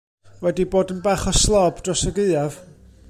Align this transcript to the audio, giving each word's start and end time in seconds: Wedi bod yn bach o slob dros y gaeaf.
Wedi 0.45 0.63
bod 0.75 0.93
yn 0.93 1.03
bach 1.07 1.27
o 1.33 1.33
slob 1.41 1.83
dros 1.89 2.03
y 2.09 2.15
gaeaf. 2.17 2.59